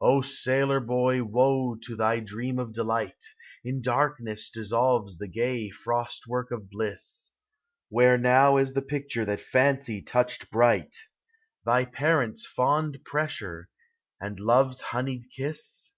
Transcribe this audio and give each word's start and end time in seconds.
O 0.00 0.22
sailor 0.22 0.80
boy, 0.80 1.22
woe 1.22 1.74
to 1.76 1.94
thy 1.94 2.18
dream 2.18 2.58
of 2.58 2.72
delight! 2.72 3.22
In 3.62 3.82
darkness 3.82 4.48
dissolves 4.48 5.18
the 5.18 5.28
gay 5.28 5.68
frost 5.68 6.26
work 6.26 6.50
of 6.50 6.70
bliss. 6.70 7.32
Where 7.90 8.16
now 8.16 8.56
is 8.56 8.72
the 8.72 8.80
picture 8.80 9.26
that 9.26 9.42
Fancy 9.42 10.00
touched 10.00 10.50
bright,— 10.50 10.96
Thy 11.66 11.84
parents' 11.84 12.46
fond 12.46 13.04
pressure, 13.04 13.68
and 14.18 14.40
love's 14.40 14.80
honeyed 14.80 15.24
kiss? 15.28 15.92